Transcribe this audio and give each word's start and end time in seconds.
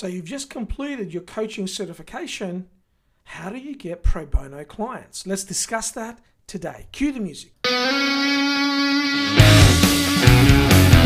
So 0.00 0.06
you've 0.06 0.24
just 0.24 0.48
completed 0.48 1.12
your 1.12 1.22
coaching 1.24 1.66
certification. 1.66 2.70
How 3.24 3.50
do 3.50 3.58
you 3.58 3.76
get 3.76 4.02
pro 4.02 4.24
bono 4.24 4.64
clients? 4.64 5.26
Let's 5.26 5.44
discuss 5.44 5.90
that 5.90 6.20
today. 6.46 6.86
Cue 6.90 7.12
the 7.12 7.20
music. 7.20 7.52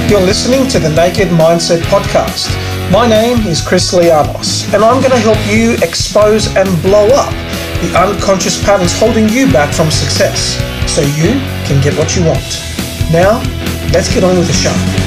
You're 0.08 0.20
listening 0.20 0.68
to 0.68 0.78
the 0.78 0.90
Naked 0.94 1.26
Mindset 1.30 1.80
Podcast. 1.90 2.48
My 2.92 3.08
name 3.08 3.44
is 3.48 3.66
Chris 3.66 3.92
Lianos, 3.92 4.72
and 4.72 4.84
I'm 4.84 5.00
going 5.00 5.10
to 5.10 5.18
help 5.18 5.38
you 5.50 5.72
expose 5.84 6.46
and 6.54 6.68
blow 6.80 7.08
up 7.08 7.32
the 7.82 7.92
unconscious 7.98 8.62
patterns 8.62 8.96
holding 8.96 9.28
you 9.28 9.52
back 9.52 9.74
from 9.74 9.90
success 9.90 10.54
so 10.88 11.00
you 11.00 11.40
can 11.66 11.82
get 11.82 11.98
what 11.98 12.14
you 12.14 12.24
want. 12.24 12.62
Now, 13.10 13.42
let's 13.92 14.14
get 14.14 14.22
on 14.22 14.38
with 14.38 14.46
the 14.46 14.52
show. 14.52 15.03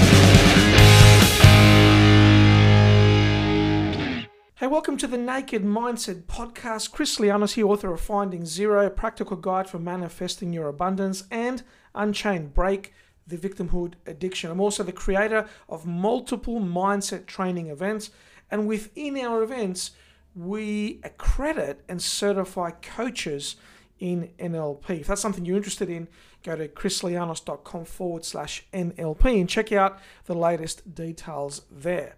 Hey, 4.68 4.74
welcome 4.74 4.98
to 4.98 5.08
the 5.08 5.18
Naked 5.18 5.64
Mindset 5.64 6.24
Podcast. 6.24 6.92
Chris 6.92 7.20
Lianos 7.20 7.54
here, 7.54 7.66
author 7.66 7.94
of 7.94 8.02
Finding 8.02 8.46
Zero, 8.46 8.90
Practical 8.90 9.38
Guide 9.38 9.70
for 9.70 9.80
Manifesting 9.80 10.52
Your 10.52 10.68
Abundance, 10.68 11.24
and 11.32 11.64
Unchained 11.96 12.54
Break 12.54 12.94
the 13.26 13.38
victimhood 13.38 13.94
addiction. 14.06 14.52
I'm 14.52 14.60
also 14.60 14.84
the 14.84 14.92
creator 14.92 15.48
of 15.70 15.86
multiple 15.86 16.60
mindset 16.60 17.28
training 17.28 17.68
events, 17.68 18.12
and 18.52 18.68
within 18.68 19.18
our 19.20 19.42
events, 19.42 19.92
we 20.36 21.00
accredit 21.02 21.86
and 21.88 22.02
certify 22.02 22.72
coaches 22.72 23.56
in 24.00 24.32
NLP. 24.38 25.00
If 25.00 25.08
that's 25.08 25.22
something 25.22 25.46
you're 25.46 25.56
interested 25.56 25.90
in, 25.90 26.10
go 26.44 26.58
to 26.58 26.68
chrislianos.com 26.68 27.86
forward 27.86 28.26
slash 28.26 28.66
NLP 28.74 29.40
and 29.40 29.48
check 29.48 29.72
out 29.72 29.98
the 30.26 30.36
latest 30.36 30.94
details 30.94 31.62
there. 31.72 32.18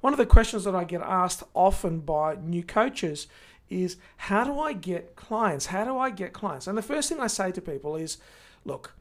One 0.00 0.12
of 0.12 0.18
the 0.18 0.26
questions 0.26 0.64
that 0.64 0.74
I 0.74 0.84
get 0.84 1.02
asked 1.02 1.42
often 1.54 2.00
by 2.00 2.36
new 2.36 2.62
coaches 2.62 3.26
is 3.68 3.96
how 4.16 4.44
do 4.44 4.58
I 4.58 4.72
get 4.72 5.16
clients? 5.16 5.66
How 5.66 5.84
do 5.84 5.98
I 5.98 6.10
get 6.10 6.32
clients? 6.32 6.66
And 6.66 6.78
the 6.78 6.82
first 6.82 7.08
thing 7.08 7.20
I 7.20 7.26
say 7.26 7.52
to 7.52 7.60
people 7.60 7.96
is 7.96 8.18
look, 8.64 8.94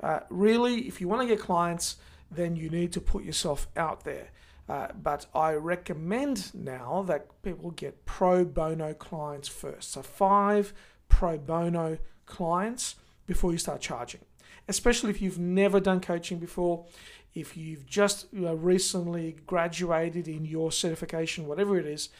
uh, 0.00 0.20
really, 0.30 0.80
if 0.88 1.00
you 1.00 1.08
want 1.08 1.22
to 1.22 1.28
get 1.28 1.40
clients, 1.40 1.96
then 2.30 2.56
you 2.56 2.68
need 2.68 2.92
to 2.92 3.00
put 3.00 3.24
yourself 3.24 3.68
out 3.76 4.04
there. 4.04 4.28
Uh, 4.68 4.88
but 5.00 5.26
I 5.34 5.52
recommend 5.52 6.54
now 6.54 7.04
that 7.06 7.42
people 7.42 7.70
get 7.72 8.04
pro 8.04 8.44
bono 8.44 8.94
clients 8.94 9.48
first. 9.48 9.92
So, 9.92 10.02
five 10.02 10.72
pro 11.08 11.38
bono 11.38 11.98
clients 12.26 12.96
before 13.26 13.52
you 13.52 13.58
start 13.58 13.80
charging, 13.80 14.20
especially 14.68 15.10
if 15.10 15.20
you've 15.20 15.38
never 15.38 15.80
done 15.80 16.00
coaching 16.00 16.38
before, 16.38 16.86
if 17.34 17.56
you've 17.56 17.86
just 17.86 18.26
you 18.32 18.42
know, 18.42 18.54
recently 18.54 19.36
graduated 19.46 20.28
in 20.28 20.44
your 20.44 20.70
certification, 20.70 21.46
whatever 21.46 21.78
it 21.78 21.86
is, 21.86 22.10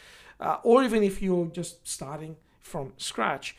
uh, 0.41 0.59
or 0.63 0.83
even 0.83 1.03
if 1.03 1.21
you're 1.23 1.47
just 1.47 1.87
starting 1.87 2.37
from 2.61 2.93
scratch 2.97 3.57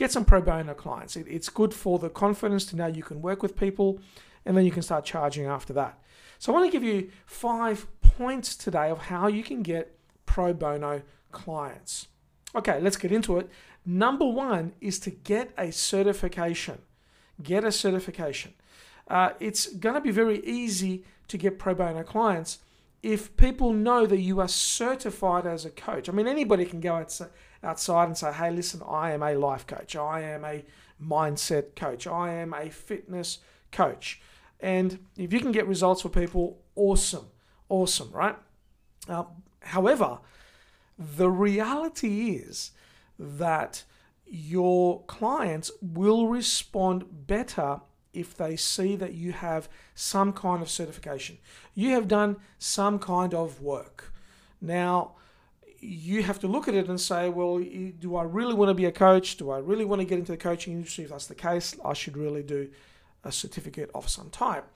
get 0.00 0.10
some 0.10 0.24
pro 0.24 0.40
bono 0.40 0.72
clients. 0.72 1.14
It, 1.14 1.26
it's 1.28 1.50
good 1.50 1.74
for 1.74 1.98
the 1.98 2.08
confidence 2.08 2.64
to 2.66 2.76
know 2.76 2.86
you 2.86 3.02
can 3.02 3.20
work 3.20 3.42
with 3.42 3.54
people 3.54 4.00
and 4.46 4.56
then 4.56 4.64
you 4.64 4.70
can 4.70 4.82
start 4.82 5.04
charging 5.04 5.44
after 5.44 5.74
that. 5.74 5.98
So 6.38 6.50
I 6.50 6.58
want 6.58 6.72
to 6.72 6.72
give 6.72 6.82
you 6.82 7.10
five 7.26 7.86
points 8.00 8.56
today 8.56 8.88
of 8.88 8.98
how 8.98 9.26
you 9.26 9.42
can 9.42 9.62
get 9.62 9.98
pro 10.24 10.54
bono 10.54 11.02
clients. 11.32 12.08
Okay, 12.54 12.80
let's 12.80 12.96
get 12.96 13.12
into 13.12 13.36
it. 13.36 13.50
Number 13.84 14.24
one 14.24 14.72
is 14.80 14.98
to 15.00 15.10
get 15.10 15.52
a 15.58 15.70
certification. 15.70 16.78
Get 17.42 17.62
a 17.62 17.70
certification. 17.70 18.54
Uh, 19.10 19.32
it's 19.40 19.66
going 19.66 19.96
to 19.96 20.00
be 20.00 20.12
very 20.12 20.38
easy 20.46 21.04
to 21.26 21.36
get 21.36 21.58
pro 21.58 21.74
bono 21.74 22.04
clients 22.04 22.60
if 23.02 23.36
people 23.36 23.72
know 23.72 24.06
that 24.06 24.20
you 24.20 24.40
are 24.40 24.48
certified 24.48 25.46
as 25.46 25.64
a 25.64 25.70
coach. 25.70 26.08
I 26.08 26.12
mean, 26.12 26.28
anybody 26.28 26.64
can 26.64 26.80
go 26.80 27.04
outside 27.62 28.04
and 28.04 28.16
say, 28.16 28.32
hey, 28.32 28.50
listen, 28.50 28.82
I 28.86 29.10
am 29.12 29.22
a 29.22 29.34
life 29.34 29.66
coach, 29.66 29.96
I 29.96 30.20
am 30.20 30.44
a 30.44 30.64
mindset 31.02 31.74
coach, 31.74 32.06
I 32.06 32.32
am 32.34 32.54
a 32.54 32.70
fitness 32.70 33.38
coach. 33.72 34.20
And 34.60 34.98
if 35.16 35.32
you 35.32 35.40
can 35.40 35.52
get 35.52 35.66
results 35.66 36.02
for 36.02 36.08
people, 36.08 36.60
awesome, 36.76 37.26
awesome, 37.68 38.10
right? 38.12 38.36
Uh, 39.08 39.24
however, 39.60 40.18
the 40.98 41.30
reality 41.30 42.32
is 42.32 42.72
that 43.18 43.84
your 44.26 45.02
clients 45.04 45.72
will 45.80 46.28
respond 46.28 47.26
better 47.26 47.80
if 48.12 48.36
they 48.36 48.56
see 48.56 48.96
that 48.96 49.14
you 49.14 49.32
have 49.32 49.68
some 49.94 50.32
kind 50.32 50.62
of 50.62 50.70
certification. 50.70 51.38
You 51.74 51.90
have 51.90 52.08
done 52.08 52.36
some 52.58 52.98
kind 52.98 53.34
of 53.34 53.60
work. 53.60 54.12
Now, 54.60 55.12
you 55.80 56.22
have 56.22 56.38
to 56.40 56.46
look 56.46 56.68
at 56.68 56.74
it 56.74 56.88
and 56.88 57.00
say, 57.00 57.28
well, 57.28 57.58
do 57.58 58.16
I 58.16 58.22
really 58.22 58.54
want 58.54 58.68
to 58.68 58.74
be 58.74 58.84
a 58.84 58.92
coach? 58.92 59.36
Do 59.36 59.50
I 59.50 59.58
really 59.58 59.84
want 59.84 60.00
to 60.00 60.04
get 60.04 60.18
into 60.18 60.32
the 60.32 60.38
coaching 60.38 60.74
industry? 60.74 61.04
If 61.04 61.10
that's 61.10 61.26
the 61.26 61.34
case, 61.34 61.76
I 61.84 61.94
should 61.94 62.16
really 62.16 62.42
do 62.42 62.68
a 63.24 63.32
certificate 63.32 63.90
of 63.94 64.08
some 64.08 64.30
type. 64.30 64.66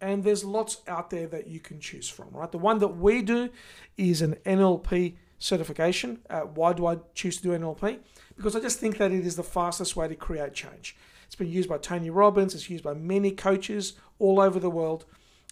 And 0.00 0.24
there's 0.24 0.44
lots 0.44 0.80
out 0.88 1.10
there 1.10 1.26
that 1.28 1.46
you 1.46 1.60
can 1.60 1.80
choose 1.80 2.08
from, 2.08 2.28
right? 2.32 2.50
The 2.50 2.58
one 2.58 2.78
that 2.78 2.88
we 2.88 3.22
do 3.22 3.50
is 3.96 4.22
an 4.22 4.36
NLP 4.46 5.14
certification. 5.38 6.20
Uh, 6.28 6.40
why 6.40 6.72
do 6.72 6.86
I 6.86 6.98
choose 7.14 7.36
to 7.38 7.42
do 7.42 7.50
NLP? 7.50 7.98
Because 8.36 8.56
I 8.56 8.60
just 8.60 8.78
think 8.78 8.98
that 8.98 9.12
it 9.12 9.24
is 9.24 9.36
the 9.36 9.42
fastest 9.42 9.96
way 9.96 10.08
to 10.08 10.14
create 10.14 10.54
change. 10.54 10.96
It's 11.34 11.38
been 11.40 11.50
used 11.50 11.68
by 11.68 11.78
Tony 11.78 12.10
Robbins, 12.10 12.54
it's 12.54 12.70
used 12.70 12.84
by 12.84 12.94
many 12.94 13.32
coaches 13.32 13.94
all 14.20 14.38
over 14.38 14.60
the 14.60 14.70
world, 14.70 15.04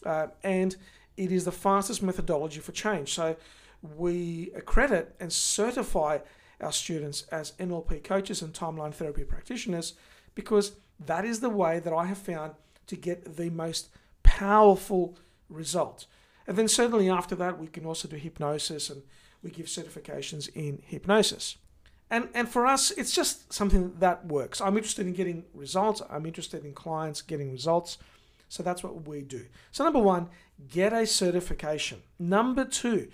uh, 0.06 0.28
and 0.44 0.76
it 1.16 1.32
is 1.32 1.44
the 1.44 1.50
fastest 1.50 2.04
methodology 2.04 2.60
for 2.60 2.70
change. 2.70 3.12
So 3.12 3.34
we 3.97 4.53
accredit 4.54 5.16
and 5.19 5.32
certify 5.32 6.19
our 6.60 6.70
students 6.70 7.22
as 7.32 7.54
NLP 7.59 8.04
coaches 8.04 8.43
and 8.43 8.53
timeline 8.54 8.94
therapy 8.94 9.25
practitioners 9.25 9.94
because 10.37 10.76
that 11.04 11.25
is 11.25 11.41
the 11.41 11.50
way 11.50 11.81
that 11.81 11.93
I 11.93 12.06
have 12.06 12.19
found 12.19 12.53
to 12.87 12.94
get 12.94 13.37
the 13.37 13.50
most 13.50 13.88
powerful 14.22 15.19
result. 15.49 16.06
And 16.47 16.56
then 16.56 16.69
certainly 16.69 17.10
after 17.10 17.34
that, 17.34 17.59
we 17.59 17.66
can 17.66 17.84
also 17.84 18.06
do 18.06 18.14
hypnosis 18.14 18.88
and 18.88 19.03
we 19.43 19.50
give 19.50 19.66
certifications 19.66 20.49
in 20.54 20.81
hypnosis. 20.87 21.56
And, 22.12 22.28
and 22.34 22.47
for 22.47 22.67
us, 22.67 22.91
it's 22.91 23.15
just 23.15 23.50
something 23.50 23.95
that 23.99 24.27
works. 24.27 24.61
I'm 24.61 24.77
interested 24.77 25.06
in 25.06 25.15
getting 25.15 25.45
results. 25.55 26.03
I'm 26.11 26.27
interested 26.27 26.62
in 26.62 26.75
clients 26.75 27.23
getting 27.23 27.50
results. 27.50 27.97
So 28.50 28.62
that's 28.62 28.83
what 28.83 29.09
we 29.09 29.23
do. 29.23 29.47
So, 29.71 29.83
number 29.83 29.99
one, 29.99 30.28
get 30.69 30.93
a 30.93 31.06
certification. 31.06 32.03
Number 32.19 32.67
two, 32.67 33.09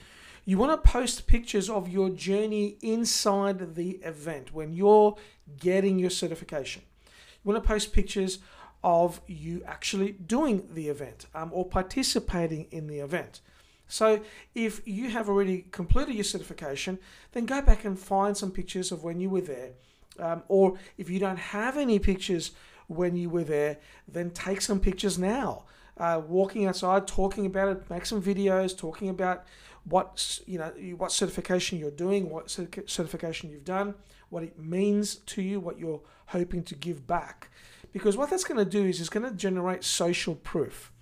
you 0.44 0.58
want 0.58 0.72
to 0.72 0.90
post 0.90 1.28
pictures 1.28 1.70
of 1.70 1.88
your 1.88 2.10
journey 2.10 2.76
inside 2.82 3.76
the 3.76 4.00
event 4.02 4.52
when 4.52 4.72
you're 4.72 5.16
getting 5.60 6.00
your 6.00 6.10
certification. 6.10 6.82
You 7.04 7.52
want 7.52 7.62
to 7.62 7.68
post 7.68 7.92
pictures 7.92 8.40
of 8.82 9.20
you 9.28 9.62
actually 9.64 10.12
doing 10.12 10.66
the 10.72 10.88
event 10.88 11.26
um, 11.36 11.50
or 11.52 11.64
participating 11.64 12.66
in 12.72 12.88
the 12.88 12.98
event. 12.98 13.42
So, 13.88 14.20
if 14.54 14.86
you 14.86 15.08
have 15.10 15.28
already 15.28 15.66
completed 15.70 16.14
your 16.14 16.24
certification, 16.24 16.98
then 17.32 17.46
go 17.46 17.62
back 17.62 17.84
and 17.84 17.98
find 17.98 18.36
some 18.36 18.50
pictures 18.50 18.92
of 18.92 19.02
when 19.02 19.18
you 19.18 19.30
were 19.30 19.40
there. 19.40 19.70
Um, 20.18 20.42
or 20.48 20.78
if 20.98 21.08
you 21.08 21.18
don't 21.18 21.38
have 21.38 21.76
any 21.76 21.98
pictures 21.98 22.52
when 22.88 23.16
you 23.16 23.30
were 23.30 23.44
there, 23.44 23.78
then 24.06 24.30
take 24.30 24.60
some 24.60 24.80
pictures 24.80 25.18
now. 25.18 25.64
Uh, 25.96 26.20
walking 26.26 26.66
outside, 26.66 27.06
talking 27.06 27.46
about 27.46 27.68
it, 27.68 27.90
make 27.90 28.06
some 28.06 28.22
videos, 28.22 28.76
talking 28.76 29.08
about 29.08 29.44
what 29.84 30.40
you 30.46 30.58
know 30.58 30.70
what 30.96 31.10
certification 31.10 31.78
you're 31.78 31.90
doing, 31.90 32.28
what 32.28 32.50
certification 32.50 33.50
you've 33.50 33.64
done, 33.64 33.94
what 34.28 34.42
it 34.42 34.58
means 34.58 35.16
to 35.16 35.42
you, 35.42 35.60
what 35.60 35.78
you're 35.78 36.00
hoping 36.26 36.62
to 36.64 36.74
give 36.74 37.06
back. 37.06 37.50
Because 37.92 38.16
what 38.16 38.30
that's 38.30 38.44
going 38.44 38.58
to 38.58 38.70
do 38.70 38.84
is 38.84 39.00
it's 39.00 39.08
going 39.08 39.28
to 39.28 39.34
generate 39.34 39.82
social 39.82 40.34
proof. 40.34 40.92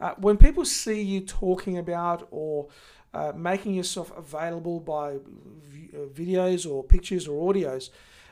Uh, 0.00 0.14
when 0.18 0.36
people 0.36 0.64
see 0.64 1.00
you 1.02 1.20
talking 1.20 1.78
about 1.78 2.28
or 2.30 2.68
uh, 3.14 3.32
making 3.34 3.74
yourself 3.74 4.12
available 4.16 4.80
by 4.80 5.14
uh, 5.14 6.06
videos 6.12 6.70
or 6.70 6.84
pictures 6.84 7.26
or 7.26 7.52
audios, 7.52 7.90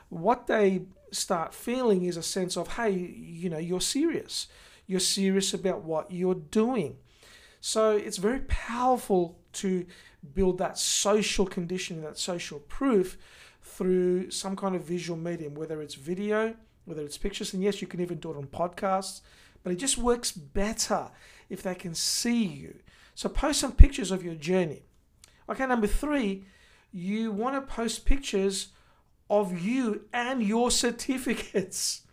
what 0.09 0.47
they 0.47 0.83
start 1.11 1.53
feeling 1.53 2.05
is 2.05 2.17
a 2.17 2.23
sense 2.23 2.57
of, 2.57 2.75
hey, 2.75 2.91
you 2.91 3.49
know, 3.49 3.57
you're 3.57 3.81
serious. 3.81 4.47
You're 4.85 4.99
serious 4.99 5.53
about 5.53 5.83
what 5.83 6.11
you're 6.11 6.35
doing. 6.35 6.97
So 7.59 7.91
it's 7.91 8.17
very 8.17 8.39
powerful 8.41 9.39
to 9.53 9.85
build 10.33 10.57
that 10.59 10.77
social 10.77 11.45
conditioning, 11.45 12.03
that 12.03 12.17
social 12.17 12.59
proof 12.59 13.17
through 13.61 14.31
some 14.31 14.55
kind 14.55 14.75
of 14.75 14.83
visual 14.83 15.19
medium, 15.19 15.55
whether 15.55 15.81
it's 15.81 15.95
video, 15.95 16.55
whether 16.85 17.01
it's 17.01 17.17
pictures, 17.17 17.53
and 17.53 17.61
yes, 17.61 17.81
you 17.81 17.87
can 17.87 17.99
even 17.99 18.17
do 18.17 18.31
it 18.31 18.37
on 18.37 18.47
podcasts, 18.47 19.21
but 19.67 19.73
it 19.73 19.79
just 19.79 19.97
works 19.97 20.31
better 20.31 21.09
if 21.49 21.61
they 21.61 21.75
can 21.75 21.93
see 21.93 22.41
you. 22.41 22.73
So 23.15 23.27
post 23.27 23.59
some 23.59 23.73
pictures 23.73 24.11
of 24.11 24.23
your 24.23 24.35
journey. 24.35 24.83
Okay, 25.49 25.65
number 25.65 25.87
three, 25.87 26.45
you 26.93 27.33
want 27.33 27.55
to 27.55 27.73
post 27.73 28.05
pictures 28.05 28.69
of 29.29 29.59
you 29.59 30.05
and 30.13 30.41
your 30.41 30.71
certificates. 30.71 32.03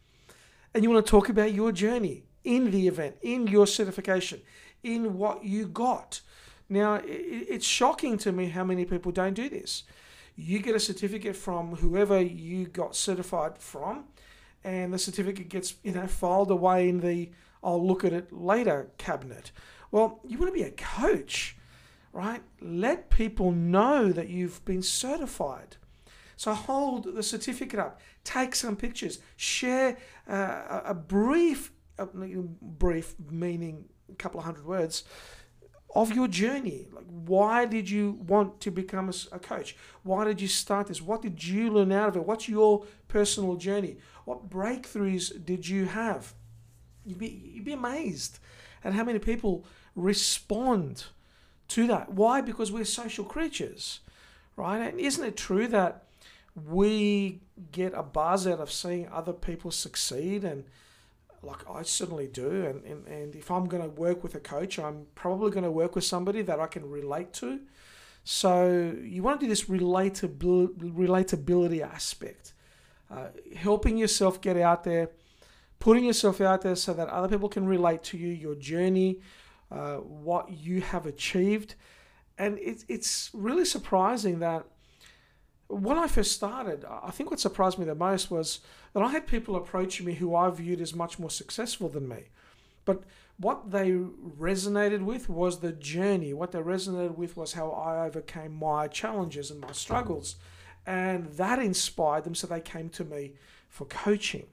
And 0.75 0.83
you 0.83 0.91
want 0.91 1.07
to 1.07 1.09
talk 1.09 1.29
about 1.29 1.55
your 1.55 1.71
journey 1.71 2.25
in 2.43 2.73
the 2.73 2.89
event, 2.89 3.19
in 3.23 3.47
your 3.47 3.69
certification, 3.69 4.41
in 4.83 5.17
what 5.17 5.45
you 5.45 5.69
got. 5.69 6.23
Now, 6.69 7.03
it's 7.05 7.65
shocking 7.65 8.19
to 8.19 8.33
me 8.33 8.49
how 8.49 8.65
many 8.65 8.85
people 8.85 9.13
don't 9.13 9.35
do 9.35 9.49
this. 9.49 9.85
You 10.35 10.59
get 10.59 10.75
a 10.75 10.81
certificate 10.81 11.37
from 11.37 11.77
whoever 11.77 12.21
you 12.21 12.67
got 12.67 12.97
certified 12.97 13.59
from, 13.59 14.07
and 14.65 14.93
the 14.93 14.99
certificate 14.99 15.49
gets 15.49 15.75
you 15.83 15.93
know 15.93 16.07
filed 16.07 16.51
away 16.51 16.89
in 16.89 17.01
the 17.01 17.31
I'll 17.63 17.85
look 17.85 18.05
at 18.05 18.13
it 18.13 18.33
later 18.33 18.91
cabinet. 18.99 19.53
Well, 19.91 20.21
you 20.27 20.39
want 20.39 20.53
to 20.53 20.59
be 20.59 20.67
a 20.67 20.73
coach, 20.73 21.57
right? 22.13 22.43
Let 22.61 23.11
people 23.11 23.53
know 23.53 24.13
that 24.13 24.29
you've 24.29 24.65
been 24.65 24.83
certified. 24.83 25.77
So 26.37 26.53
hold 26.53 27.15
the 27.15 27.23
certificate 27.23 27.79
up, 27.79 28.01
take 28.25 28.55
some 28.55 28.77
pictures, 28.77 29.21
share 29.37 29.97
uh, 30.29 30.81
a 30.85 30.95
brief, 30.95 31.73
uh, 31.99 32.07
brief 32.61 33.15
meaning 33.31 33.85
a 34.11 34.17
couple 34.17 34.41
of 34.41 34.45
hundred 34.45 34.67
words 34.67 35.05
of 35.95 36.13
your 36.13 36.29
journey. 36.29 36.89
Like, 36.93 37.05
why 37.27 37.65
did 37.65 37.89
you 37.89 38.19
want 38.27 38.61
to 38.61 38.71
become 38.71 39.09
a, 39.09 39.37
a, 39.37 39.39
coach? 39.39 39.77
Why 40.03 40.25
did 40.25 40.41
you 40.41 40.49
start 40.49 40.89
this? 40.89 41.01
What 41.01 41.23
did 41.23 41.43
you 41.43 41.71
learn 41.71 41.93
out 41.93 42.09
of 42.09 42.17
it? 42.17 42.27
What's 42.27 42.49
your 42.49 42.85
personal 43.09 43.57
journey? 43.57 43.97
What 44.25 44.51
breakthroughs 44.51 45.45
did 45.45 45.69
you 45.69 45.87
have? 45.87 46.35
You'd 47.05 47.19
be, 47.19 47.53
you'd 47.55 47.65
be 47.65 47.73
amazed 47.73 48.39
at 48.83 48.93
how 48.93 49.05
many 49.05 49.19
people 49.19 49.65
respond 49.95 51.05
to 51.69 51.87
that. 51.87 52.13
Why? 52.13 52.41
Because 52.41 52.73
we're 52.73 52.85
social 52.85 53.25
creatures, 53.25 54.01
right? 54.57 54.79
And 54.79 55.01
isn't 55.01 55.25
it 55.25 55.37
true 55.37 55.69
that 55.69 56.05
we 56.71 57.41
get 57.73 57.93
a 57.95 58.03
buzz 58.03 58.47
out 58.47 58.61
of 58.61 58.71
seeing 58.71 59.09
other 59.09 59.33
people 59.33 59.71
succeed 59.71 60.45
and 60.45 60.65
like 61.45 61.69
I 61.69 61.83
certainly 61.83 62.27
do 62.27 62.65
and, 62.65 62.85
and, 62.85 63.07
and 63.07 63.37
if 63.37 63.51
I'm 63.51 63.67
going 63.67 63.83
to 63.83 63.89
work 63.89 64.23
with 64.23 64.35
a 64.35 64.41
coach 64.41 64.79
I'm 64.79 65.07
probably 65.15 65.51
going 65.51 65.65
to 65.65 65.71
work 65.71 65.95
with 65.95 66.05
somebody 66.05 66.43
that 66.43 66.61
I 66.61 66.67
can 66.67 66.89
relate 66.89 67.33
to. 67.35 67.61
So 68.25 68.95
you 69.03 69.23
want 69.23 69.41
to 69.41 69.47
do 69.47 69.51
this 69.51 69.65
relatability, 69.65 70.75
relatability 70.79 71.83
aspect. 71.83 72.55
Uh, 73.11 73.27
helping 73.55 73.99
yourself 73.99 74.41
get 74.41 74.57
out 74.57 74.85
there 74.85 75.11
putting 75.79 76.05
yourself 76.05 76.41
out 76.41 76.63
there 76.63 76.75
so 76.75 76.95
that 76.95 77.09
other 77.09 77.29
people 77.29 77.49
can 77.49 77.67
relate 77.67 78.03
to 78.03 78.17
you 78.17 78.29
your 78.29 78.55
journey 78.55 79.21
uh, 79.71 79.97
what 79.97 80.51
you 80.51 80.81
have 80.81 81.05
achieved. 81.05 81.75
And 82.39 82.59
it, 82.59 82.85
it's 82.89 83.31
really 83.35 83.65
surprising 83.65 84.39
that 84.39 84.65
when 85.69 85.99
I 85.99 86.09
first 86.09 86.33
started, 86.33 86.85
I 86.85 87.11
think 87.11 87.31
what 87.31 87.41
surprised 87.41 87.79
me 87.79 87.85
the 87.85 87.95
most 87.95 88.31
was 88.31 88.61
that 88.93 89.03
I 89.03 89.09
had 89.09 89.27
people 89.27 89.57
approaching 89.57 90.07
me 90.07 90.15
who 90.15 90.35
I 90.35 90.51
viewed 90.51 90.81
as 90.81 90.95
much 90.95 91.19
more 91.19 91.31
successful 91.31 91.89
than 91.89 92.09
me. 92.09 92.29
But 92.85 93.05
what 93.39 93.71
they 93.71 93.91
resonated 93.91 95.03
with 95.03 95.29
was 95.29 95.61
the 95.61 95.73
journey. 95.73 96.35
What 96.35 96.53
they 96.53 96.61
resonated 96.61 97.17
with 97.17 97.37
was 97.37 97.55
how 97.55 97.71
I 97.71 98.07
overcame 98.07 98.55
my 98.55 98.89
challenges 98.89 99.51
and 99.51 99.61
my 99.61 99.73
struggles. 99.73 100.37
And 100.87 101.27
that 101.33 101.59
inspired 101.59 102.25
them, 102.25 102.35
so 102.35 102.47
they 102.47 102.61
came 102.61 102.91
to 102.91 103.05
me 103.05 103.33
for 103.69 103.87
coaching. 103.87 104.47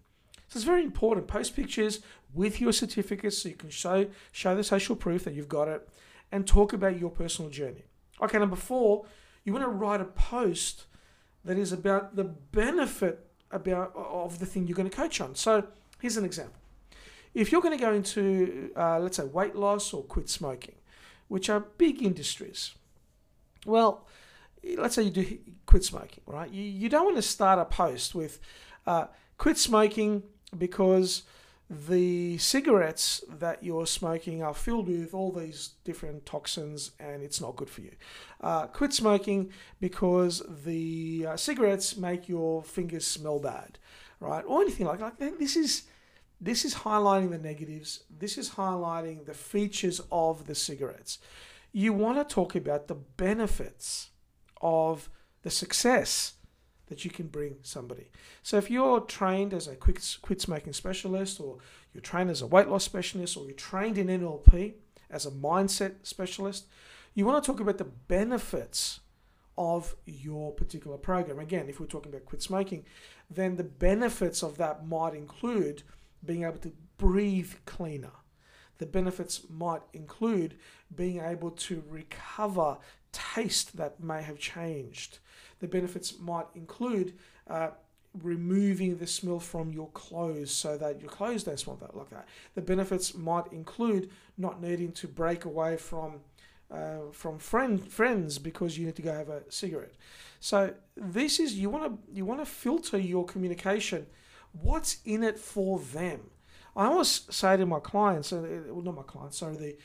So 0.48 0.58
it's 0.58 0.66
very 0.66 0.84
important. 0.84 1.28
Post 1.28 1.56
pictures 1.56 2.00
with 2.34 2.62
your 2.62 2.72
certificates 2.72 3.38
so 3.38 3.50
you 3.50 3.56
can 3.56 3.70
show 3.70 4.08
show 4.32 4.56
the 4.56 4.64
social 4.64 4.96
proof 4.96 5.26
that 5.26 5.34
you've 5.34 5.50
got 5.50 5.68
it 5.68 5.88
and 6.32 6.48
talk 6.48 6.74
about 6.74 7.00
your 7.00 7.10
personal 7.10 7.52
journey. 7.52 7.84
Okay, 8.22 8.40
number 8.40 8.56
four, 8.56 9.06
you 9.44 9.54
want 9.54 9.66
to 9.66 9.70
write 9.70 10.02
a 10.02 10.06
post 10.06 10.86
that 11.46 11.58
is 11.58 11.72
about 11.72 12.16
the 12.16 12.24
benefit 12.24 13.28
about 13.52 13.94
of 13.96 14.40
the 14.40 14.46
thing 14.46 14.68
you're 14.68 14.76
going 14.76 14.90
to 14.90 14.96
coach 14.96 15.20
on. 15.22 15.36
So 15.36 15.66
here's 16.00 16.18
an 16.18 16.26
example. 16.26 16.56
If 17.34 17.52
you're 17.52 17.62
going 17.62 17.78
to 17.78 17.84
go 17.84 17.94
into, 17.94 18.72
uh, 18.76 19.00
let's 19.00 19.18
say, 19.18 19.24
weight 19.24 19.56
loss 19.56 19.94
or 19.94 20.04
quit 20.04 20.30
smoking, 20.30 20.76
which 21.28 21.50
are 21.50 21.62
big 21.78 22.02
industries, 22.04 22.76
well, 23.66 24.06
let's 24.78 24.96
say 24.96 25.04
you 25.04 25.12
do 25.12 25.38
quit 25.66 25.84
smoking, 25.84 26.24
right? 26.26 26.52
You, 26.52 26.64
you 26.64 26.90
don't 26.90 27.06
want 27.06 27.16
to 27.16 27.22
start 27.22 27.60
a 27.60 27.66
post 27.66 28.14
with 28.14 28.40
uh, 28.86 29.06
quit 29.38 29.58
smoking 29.58 30.24
because 30.58 31.24
the 31.72 32.38
cigarettes 32.38 33.24
that 33.30 33.64
you're 33.64 33.88
smoking 33.88 34.44
are 34.44 34.54
filled 34.54 34.90
with 34.90 35.14
all 35.14 35.32
these 35.32 35.76
different 35.86 36.26
toxins 36.26 36.92
and 37.00 37.24
it's 37.24 37.40
not 37.40 37.56
good 37.56 37.70
for 37.70 37.80
you. 37.80 37.94
Uh, 38.42 38.68
quit 38.68 38.92
smoking 38.92 39.50
because 39.80 40.44
the 40.66 41.28
uh, 41.30 41.38
cigarettes 41.38 41.96
make 41.96 42.28
your 42.28 42.62
fingers 42.62 43.08
smell 43.08 43.40
bad, 43.40 43.80
right? 44.20 44.44
Or 44.46 44.62
anything 44.62 44.86
like 44.86 45.00
that. 45.00 45.18
This 45.40 45.56
is 45.56 45.84
this 46.42 46.66
is 46.66 46.76
highlighting 46.76 47.30
the 47.30 47.38
negatives. 47.38 48.04
This 48.10 48.38
is 48.38 48.50
highlighting 48.50 49.26
the 49.26 49.34
features 49.34 50.02
of 50.12 50.48
the 50.48 50.56
cigarettes. 50.56 51.20
You 51.72 51.94
want 51.94 52.18
to 52.18 52.34
talk 52.34 52.54
about 52.54 52.88
the 52.88 52.96
benefits 52.96 54.10
of 54.60 55.10
the 55.44 55.52
success 55.52 56.34
that 56.92 57.06
you 57.06 57.10
can 57.10 57.28
bring 57.28 57.56
somebody. 57.62 58.12
So 58.44 58.58
if 58.58 58.70
you're 58.70 59.00
trained 59.00 59.54
as 59.54 59.66
a 59.66 59.78
quit, 59.78 60.18
quit 60.22 60.42
smoking 60.42 60.74
specialist, 60.74 61.40
or 61.40 61.60
you're 61.94 62.02
trained 62.02 62.30
as 62.30 62.42
a 62.42 62.48
weight 62.48 62.68
loss 62.68 62.84
specialist, 62.84 63.38
or 63.38 63.46
you're 63.46 63.54
trained 63.54 63.98
in 63.98 64.08
NLP 64.08 64.74
as 65.10 65.26
a 65.26 65.32
mindset 65.32 65.94
specialist, 66.04 66.66
you 67.14 67.26
want 67.26 67.42
to 67.42 67.50
talk 67.50 67.62
about 67.62 67.78
the 67.78 67.86
benefits 67.86 69.00
of 69.58 69.96
your 70.06 70.52
particular 70.52 70.98
program. 70.98 71.40
Again, 71.40 71.70
if 71.70 71.80
we're 71.80 71.86
talking 71.86 72.12
about 72.12 72.26
quit 72.26 72.42
smoking, 72.42 72.84
then 73.30 73.56
the 73.56 73.64
benefits 73.64 74.44
of 74.44 74.58
that 74.58 74.86
might 74.86 75.14
include 75.14 75.84
being 76.26 76.44
able 76.44 76.60
to 76.60 76.74
breathe 76.98 77.54
cleaner. 77.66 78.12
The 78.80 78.86
benefits 78.86 79.46
might 79.50 79.84
include 79.94 80.56
being 80.94 81.22
able 81.22 81.52
to 81.52 81.84
recover 81.88 82.80
taste 83.14 83.78
that 83.78 84.04
may 84.04 84.24
have 84.24 84.40
changed. 84.40 85.20
The 85.62 85.68
benefits 85.68 86.20
might 86.20 86.48
include 86.56 87.14
uh, 87.48 87.70
removing 88.22 88.98
the 88.98 89.08
smell 89.08 89.40
from 89.40 89.72
your 89.72 89.90
clothes 89.92 90.52
so 90.52 90.78
that 90.78 91.00
your 91.00 91.10
clothes 91.10 91.44
don't 91.44 91.60
smell 91.60 91.78
that 91.78 91.96
like 91.96 92.10
that. 92.10 92.28
The 92.56 92.62
benefits 92.62 93.16
might 93.16 93.52
include 93.54 94.10
not 94.38 94.62
needing 94.62 94.92
to 94.94 95.08
break 95.08 95.46
away 95.46 95.78
from 95.78 96.22
uh, 96.70 97.12
from 97.12 97.38
friend 97.38 97.86
friends 97.86 98.38
because 98.38 98.78
you 98.78 98.86
need 98.86 98.96
to 98.96 99.02
go 99.02 99.14
have 99.14 99.30
a 99.30 99.44
cigarette. 99.50 99.94
So 100.40 100.74
this 100.96 101.40
is 101.40 101.56
you 101.56 101.70
want 101.70 101.86
to 101.86 102.14
you 102.16 102.26
want 102.26 102.40
to 102.40 102.46
filter 102.46 102.98
your 102.98 103.26
communication. 103.26 104.08
What's 104.54 104.98
in 105.06 105.24
it 105.24 105.38
for 105.38 105.80
them? 105.80 106.22
I 106.76 106.86
always 106.86 107.22
say 107.30 107.58
to 107.58 107.66
my 107.66 107.80
clients, 107.80 108.32
uh, 108.32 108.62
well, 108.68 108.82
not 108.82 108.96
my 108.96 109.04
clients, 109.04 109.38
sorry, 109.38 109.58
the 109.58 109.78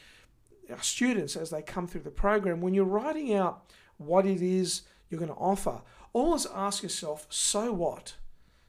students 0.81 1.37
as 1.37 1.51
they 1.51 1.63
come 1.63 1.87
through 1.87 2.03
the 2.03 2.11
program, 2.11 2.61
when 2.61 2.75
you're 2.75 2.85
writing 2.85 3.35
out 3.35 3.65
what 3.99 4.27
it 4.27 4.43
is 4.43 4.83
you're 5.09 5.21
going 5.21 5.33
to 5.33 5.37
offer, 5.37 5.83
always 6.13 6.47
ask 6.47 6.83
yourself, 6.83 7.27
so 7.29 7.73
what? 7.73 8.15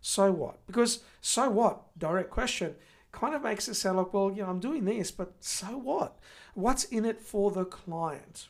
So 0.01 0.31
what? 0.31 0.65
Because 0.67 1.03
so 1.21 1.49
what, 1.49 1.97
direct 1.97 2.29
question, 2.29 2.75
kind 3.11 3.33
of 3.33 3.41
makes 3.41 3.67
it 3.67 3.73
sound 3.75 3.97
like, 3.97 4.13
well, 4.13 4.31
yeah, 4.31 4.47
I'm 4.47 4.59
doing 4.59 4.85
this, 4.85 5.11
but 5.11 5.33
so 5.39 5.77
what? 5.77 6.17
What's 6.53 6.83
in 6.85 7.05
it 7.05 7.19
for 7.19 7.51
the 7.51 7.65
client? 7.65 8.47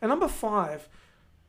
And 0.00 0.10
number 0.10 0.28
five, 0.28 0.88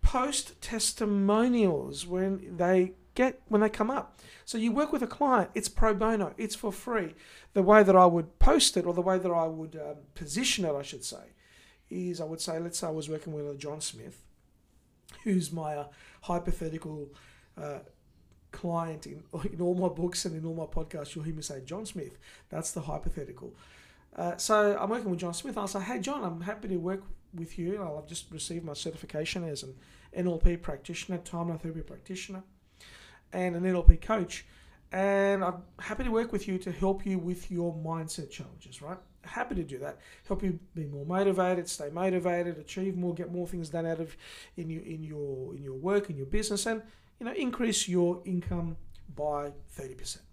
post 0.01 0.62
testimonials 0.62 2.06
when 2.08 2.58
they 2.58 2.94
get 3.16 3.42
when 3.48 3.62
they 3.62 3.70
come 3.70 3.92
up. 3.92 4.20
So 4.46 4.58
you 4.58 4.72
work 4.72 4.92
with 4.92 5.04
a 5.04 5.08
client, 5.08 5.51
it's 5.54 5.70
pro 5.70 5.94
bono, 5.94 6.34
it's 6.38 6.56
for 6.56 6.72
free. 6.72 7.16
The 7.54 7.62
way 7.62 7.84
that 7.84 7.96
I 7.96 8.06
would 8.06 8.39
post 8.39 8.78
it, 8.78 8.86
or 8.86 8.94
the 8.94 9.01
way 9.01 9.18
that 9.18 9.32
I 9.32 9.46
would 9.46 9.75
um, 9.75 9.98
position 10.16 10.66
it, 10.66 10.74
I 10.74 10.82
should 10.82 11.04
say, 11.04 11.34
is 11.89 12.22
I 12.22 12.25
would 12.25 12.42
say, 12.42 12.60
let's 12.60 12.80
say 12.80 12.88
I 12.88 12.92
was 12.92 13.10
working 13.10 13.34
with 13.34 13.50
a 13.50 13.56
John 13.56 13.82
Smith, 13.82 14.22
who's 15.24 15.51
my 15.51 15.75
uh, 15.75 15.88
hypothetical 16.22 17.10
uh, 17.58 17.80
client 18.51 19.06
in, 19.06 19.24
in 19.54 19.62
all 19.62 19.75
my 19.75 19.89
books 19.89 20.25
and 20.25 20.36
in 20.36 20.46
all 20.46 20.56
my 20.56 20.66
podcasts. 20.66 21.16
You'll 21.16 21.25
hear 21.25 21.36
me 21.36 21.42
say 21.42 21.62
John 21.66 21.86
Smith. 21.86 22.18
That's 22.50 22.72
the 22.72 22.82
hypothetical. 22.82 23.54
Uh, 24.16 24.38
so 24.38 24.78
I'm 24.80 24.89
working 24.89 25.10
with 25.10 25.20
John 25.20 25.34
Smith. 25.34 25.58
I'll 25.58 25.68
say, 25.68 25.82
hey, 25.82 26.00
John, 26.00 26.24
I'm 26.24 26.42
happy 26.42 26.68
to 26.70 26.78
work 26.78 27.04
with 27.34 27.60
you. 27.60 27.82
I've 27.82 28.08
just 28.08 28.32
received 28.32 28.66
my 28.66 28.74
certification 28.74 29.44
as 29.44 29.63
an 29.63 29.75
NLP 30.18 30.62
practitioner, 30.62 31.20
timeline 31.20 31.62
therapy 31.62 31.82
practitioner, 31.82 32.44
and 33.32 33.56
an 33.56 33.63
NLP 33.63 34.01
coach. 34.01 34.46
And 34.91 35.43
I'm 35.43 35.62
happy 35.79 36.03
to 36.03 36.12
work 36.12 36.31
with 36.31 36.48
you 36.48 36.58
to 36.60 36.72
help 36.72 37.05
you 37.05 37.19
with 37.19 37.51
your 37.51 37.74
mindset 37.75 38.31
challenges, 38.31 38.81
right? 38.81 38.98
happy 39.24 39.55
to 39.55 39.63
do 39.63 39.77
that. 39.79 40.00
Help 40.27 40.43
you 40.43 40.60
be 40.75 40.86
more 40.86 41.05
motivated, 41.05 41.67
stay 41.69 41.89
motivated, 41.89 42.58
achieve 42.58 42.96
more, 42.96 43.13
get 43.13 43.31
more 43.31 43.48
things 43.48 43.69
done 43.69 43.86
out 43.86 44.00
of 44.00 44.15
in 44.58 44.69
your 44.69 44.84
in 44.84 45.03
your 45.03 45.55
in 45.55 45.63
your 45.63 45.75
work, 45.75 46.10
in 46.10 46.17
your 46.17 46.25
business, 46.25 46.65
and 46.65 46.81
you 47.19 47.25
know 47.25 47.34
increase 47.34 47.88
your 47.88 48.22
income 48.25 48.77
by 49.15 49.51
thirty 49.69 49.96
percent. 49.96 50.25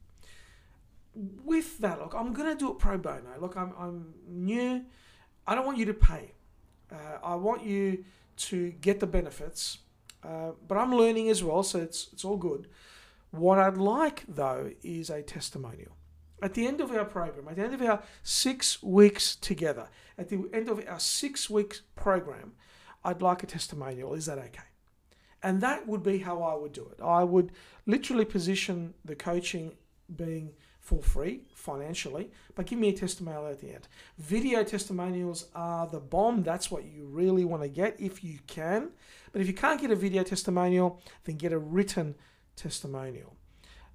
With 1.44 1.78
that, 1.78 1.98
look, 1.98 2.14
I'm 2.14 2.32
gonna 2.32 2.54
do 2.54 2.70
it 2.70 2.78
pro 2.78 2.98
bono. 2.98 3.38
Look, 3.40 3.56
I'm 3.56 3.72
I'm 3.78 4.14
new. 4.28 4.84
I 5.46 5.54
don't 5.54 5.66
want 5.66 5.78
you 5.78 5.86
to 5.86 5.94
pay. 5.94 6.32
Uh, 6.90 7.18
I 7.22 7.34
want 7.34 7.64
you 7.64 8.04
to 8.36 8.70
get 8.72 9.00
the 9.00 9.06
benefits, 9.06 9.78
uh, 10.22 10.50
but 10.68 10.76
I'm 10.76 10.94
learning 10.94 11.30
as 11.30 11.42
well, 11.42 11.62
so 11.62 11.80
it's 11.80 12.08
it's 12.12 12.24
all 12.24 12.36
good. 12.36 12.68
What 13.30 13.58
I'd 13.58 13.76
like 13.76 14.24
though 14.28 14.70
is 14.82 15.10
a 15.10 15.22
testimonial. 15.22 15.92
at 16.42 16.54
the 16.54 16.66
end 16.66 16.80
of 16.80 16.90
our 16.90 17.04
program, 17.04 17.48
at 17.48 17.56
the 17.56 17.62
end 17.62 17.74
of 17.74 17.82
our 17.82 18.02
six 18.22 18.82
weeks 18.82 19.36
together, 19.36 19.88
at 20.18 20.28
the 20.28 20.44
end 20.52 20.68
of 20.68 20.82
our 20.86 21.00
six 21.00 21.48
weeks 21.48 21.82
program, 21.94 22.52
I'd 23.04 23.22
like 23.22 23.42
a 23.42 23.46
testimonial. 23.46 24.14
Is 24.14 24.26
that 24.26 24.38
okay? 24.38 24.68
And 25.42 25.60
that 25.60 25.86
would 25.86 26.02
be 26.02 26.18
how 26.18 26.42
I 26.42 26.54
would 26.54 26.72
do 26.72 26.88
it. 26.90 27.02
I 27.02 27.24
would 27.24 27.52
literally 27.86 28.24
position 28.24 28.94
the 29.04 29.14
coaching 29.14 29.72
being 30.14 30.52
for 30.80 31.02
free 31.02 31.40
financially, 31.54 32.30
but 32.54 32.66
give 32.66 32.78
me 32.78 32.90
a 32.90 32.92
testimonial 32.92 33.46
at 33.48 33.60
the 33.60 33.74
end. 33.74 33.88
Video 34.18 34.62
testimonials 34.62 35.48
are 35.54 35.86
the 35.86 35.98
bomb. 35.98 36.42
That's 36.42 36.70
what 36.70 36.84
you 36.84 37.06
really 37.06 37.44
want 37.44 37.62
to 37.62 37.68
get 37.68 38.00
if 38.00 38.22
you 38.22 38.38
can. 38.46 38.90
But 39.32 39.40
if 39.40 39.48
you 39.48 39.54
can't 39.54 39.80
get 39.80 39.90
a 39.90 39.96
video 39.96 40.22
testimonial, 40.22 41.00
then 41.24 41.36
get 41.36 41.52
a 41.52 41.58
written 41.58 42.14
testimonial. 42.56 43.36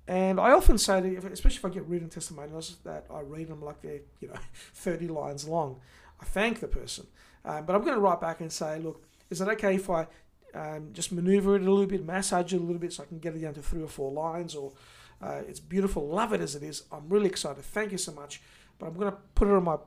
And 0.08 0.40
I 0.40 0.52
often 0.52 0.78
say, 0.78 1.02
to, 1.02 1.28
especially 1.28 1.58
if 1.58 1.66
I 1.66 1.70
get 1.70 1.86
written 1.86 2.10
testimonials, 2.10 2.78
that 2.84 3.06
I 3.14 3.22
read 3.22 3.48
them 3.48 3.62
like 3.62 3.82
they're 3.82 4.02
you 4.20 4.30
know 4.30 4.36
30 4.74 5.08
lines 5.08 5.48
long. 5.48 5.80
I 6.20 6.26
thank 6.26 6.60
the 6.60 6.68
person, 6.68 7.08
um, 7.46 7.66
but 7.66 7.76
I'm 7.76 7.82
going 7.82 7.96
to 7.96 8.00
write 8.00 8.22
back 8.22 8.42
and 8.42 8.52
say, 8.52 8.80
look, 8.80 9.04
is 9.30 9.42
it 9.42 9.48
okay 9.48 9.76
if 9.76 9.90
I 9.90 10.08
um, 10.54 10.90
just 10.94 11.12
maneuver 11.12 11.56
it 11.56 11.62
a 11.62 11.66
little 11.66 11.86
bit, 11.86 12.06
massage 12.06 12.54
it 12.54 12.58
a 12.58 12.64
little 12.64 12.80
bit, 12.80 12.94
so 12.94 13.04
I 13.04 13.06
can 13.08 13.20
get 13.20 13.36
it 13.36 13.40
down 13.40 13.54
to 13.56 13.62
three 13.62 13.82
or 13.82 13.88
four 13.88 14.12
lines, 14.12 14.54
or 14.56 14.74
uh, 15.22 15.42
it's 15.48 15.60
beautiful, 15.60 16.08
love 16.08 16.34
it 16.34 16.42
as 16.42 16.56
it 16.56 16.64
is. 16.64 16.84
I'm 16.92 17.08
really 17.10 17.28
excited. 17.28 17.64
Thank 17.64 17.92
you 17.92 17.98
so 17.98 18.12
much. 18.12 18.42
But 18.80 18.88
I'm 18.88 18.94
going 18.96 19.12
to 19.12 19.18
put 19.36 19.48
it 19.48 19.52
on 19.52 19.64
my 19.64 19.78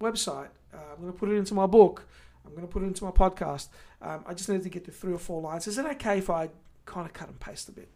website. 0.00 0.48
Uh, 0.72 0.78
I'm 0.92 1.00
going 1.00 1.12
to 1.12 1.18
put 1.18 1.28
it 1.28 1.34
into 1.34 1.54
my 1.54 1.66
book. 1.66 2.06
I'm 2.46 2.52
going 2.52 2.66
to 2.66 2.72
put 2.72 2.82
it 2.82 2.86
into 2.86 3.04
my 3.04 3.10
podcast. 3.10 3.68
Um, 4.00 4.24
I 4.26 4.34
just 4.34 4.48
need 4.48 4.62
to 4.62 4.68
get 4.68 4.84
to 4.84 4.92
three 4.92 5.12
or 5.12 5.18
four 5.18 5.42
lines. 5.42 5.66
Is 5.66 5.76
it 5.76 5.84
okay 5.84 6.18
if 6.18 6.30
I 6.30 6.48
kind 6.86 7.06
of 7.06 7.12
cut 7.12 7.28
and 7.28 7.38
paste 7.38 7.68
a 7.68 7.72
bit? 7.72 7.88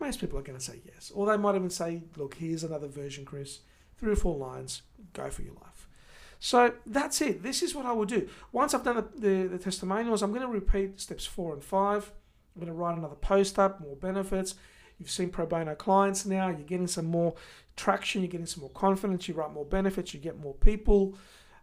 Most 0.00 0.20
people 0.20 0.38
are 0.38 0.42
going 0.42 0.58
to 0.58 0.64
say 0.64 0.80
yes. 0.84 1.10
Or 1.14 1.26
they 1.26 1.36
might 1.36 1.56
even 1.56 1.70
say, 1.70 2.02
look, 2.16 2.34
here's 2.34 2.64
another 2.64 2.88
version, 2.88 3.24
Chris. 3.24 3.60
Three 3.96 4.12
or 4.12 4.16
four 4.16 4.36
lines. 4.36 4.82
Go 5.12 5.28
for 5.30 5.42
your 5.42 5.54
life. 5.54 5.88
So 6.40 6.74
that's 6.86 7.20
it. 7.20 7.42
This 7.42 7.62
is 7.62 7.74
what 7.74 7.84
I 7.84 7.92
will 7.92 8.04
do. 8.04 8.28
Once 8.52 8.72
I've 8.72 8.84
done 8.84 8.96
the, 8.96 9.20
the, 9.20 9.48
the 9.48 9.58
testimonials, 9.58 10.22
I'm 10.22 10.30
going 10.30 10.42
to 10.42 10.48
repeat 10.48 11.00
steps 11.00 11.26
four 11.26 11.52
and 11.52 11.64
five. 11.64 12.12
I'm 12.54 12.60
going 12.60 12.72
to 12.72 12.78
write 12.78 12.96
another 12.96 13.16
post 13.16 13.58
up, 13.58 13.80
more 13.80 13.96
benefits. 13.96 14.54
You've 14.98 15.10
seen 15.10 15.30
pro 15.30 15.46
bono 15.46 15.74
clients 15.74 16.26
now. 16.26 16.48
You're 16.48 16.58
getting 16.60 16.86
some 16.86 17.06
more 17.06 17.34
traction. 17.76 18.22
You're 18.22 18.30
getting 18.30 18.46
some 18.46 18.62
more 18.62 18.70
confidence. 18.70 19.28
You 19.28 19.34
write 19.34 19.52
more 19.52 19.64
benefits. 19.64 20.14
You 20.14 20.20
get 20.20 20.38
more 20.38 20.54
people. 20.54 21.16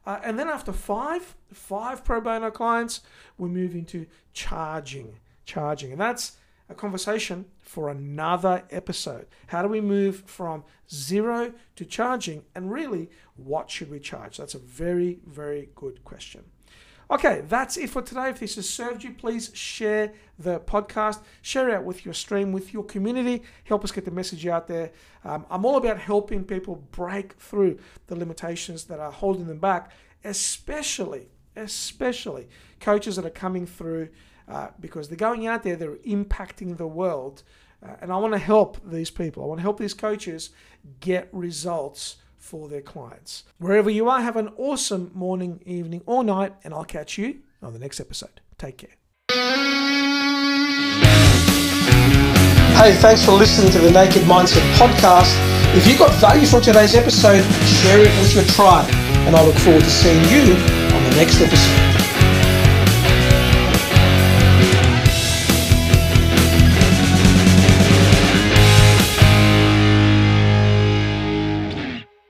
Uh, 0.06 0.20
and 0.24 0.38
then 0.38 0.48
after 0.48 0.72
five, 0.72 1.36
five 1.52 2.04
pro 2.04 2.22
bono 2.22 2.52
clients, 2.52 3.02
we 3.38 3.50
move 3.50 3.76
into 3.76 4.06
charging, 4.34 5.20
charging, 5.46 5.92
and 5.92 6.00
that's 6.00 6.38
a 6.70 6.76
conversation 6.76 7.46
for 7.62 7.90
another 7.90 8.64
episode. 8.70 9.28
How 9.48 9.62
do 9.62 9.68
we 9.68 9.82
move 9.82 10.24
from 10.26 10.64
zero 10.90 11.54
to 11.76 11.86
charging, 11.86 12.44
and 12.56 12.72
really, 12.72 13.10
what 13.36 13.70
should 13.70 13.92
we 13.92 14.00
charge? 14.00 14.38
That's 14.38 14.56
a 14.56 14.60
very, 14.60 15.20
very 15.26 15.70
good 15.76 16.04
question. 16.04 16.46
Okay, 17.12 17.44
that's 17.48 17.78
it 17.78 17.92
for 17.92 18.02
today. 18.02 18.30
If 18.30 18.40
this 18.40 18.56
has 18.56 18.68
served 18.68 19.04
you, 19.04 19.14
please 19.14 19.52
share 19.54 20.14
the 20.40 20.60
podcast, 20.60 21.20
share 21.44 21.70
it 21.70 21.76
out 21.76 21.84
with 21.84 22.04
your 22.04 22.16
stream, 22.16 22.52
with 22.52 22.74
your 22.74 22.84
community. 22.84 23.44
Help 23.66 23.84
us 23.84 23.92
get 23.92 24.06
the 24.06 24.12
message 24.12 24.48
out 24.48 24.66
there. 24.66 24.92
Um, 25.24 25.46
I'm 25.52 25.66
all 25.66 25.78
about 25.78 26.00
helping 26.00 26.44
people 26.44 26.84
break 26.92 27.34
through 27.34 27.78
the 28.08 28.16
limitations 28.16 28.86
that 28.86 29.00
are 29.00 29.12
holding 29.12 29.46
them 29.46 29.60
back, 29.60 29.92
especially, 30.24 31.30
especially 31.56 32.50
coaches 32.80 33.18
that 33.18 33.26
are 33.26 33.30
coming 33.30 33.68
through 33.68 34.10
uh, 34.48 34.70
because 34.80 35.10
they're 35.10 35.18
going 35.18 35.48
out 35.48 35.64
there, 35.64 35.76
they're 35.76 35.96
impacting 35.98 36.78
the 36.78 36.88
world. 36.88 37.44
Uh, 37.84 37.96
and 38.02 38.12
I 38.12 38.18
want 38.18 38.34
to 38.34 38.40
help 38.40 38.78
these 38.90 39.10
people. 39.10 39.44
I 39.44 39.48
want 39.48 39.60
to 39.60 39.64
help 39.64 39.80
these 39.80 39.94
coaches 39.94 40.50
get 41.00 41.30
results 41.32 42.18
for 42.38 42.70
their 42.70 42.82
clients. 42.82 43.44
Wherever 43.58 43.90
you 43.90 44.08
are, 44.08 44.22
have 44.22 44.36
an 44.36 44.50
awesome 44.58 45.12
morning, 45.14 45.62
evening, 45.66 46.02
or 46.06 46.24
night, 46.24 46.54
and 46.64 46.74
I'll 46.74 46.86
catch 46.86 47.18
you 47.18 47.40
on 47.62 47.74
the 47.74 47.80
next 47.80 48.00
episode. 48.00 48.42
Take 48.58 48.78
care. 48.78 48.96
Hey, 52.78 52.94
thanks 52.94 53.26
for 53.26 53.32
listening 53.32 53.72
to 53.72 53.80
the 53.80 53.90
Naked 53.90 54.24
Mindset 54.24 54.62
podcast. 54.76 55.34
If 55.76 55.88
you 55.88 55.98
got 55.98 56.12
value 56.22 56.46
from 56.46 56.62
today's 56.62 56.94
episode, 56.94 57.44
share 57.82 58.00
it 58.00 58.20
with 58.20 58.36
your 58.36 58.44
tribe, 58.46 58.90
and 59.26 59.36
I 59.36 59.44
look 59.44 59.56
forward 59.56 59.84
to 59.84 59.90
seeing 59.90 60.24
you 60.26 60.54
on 60.96 61.04
the 61.10 61.16
next 61.16 61.42
episode. 61.42 61.85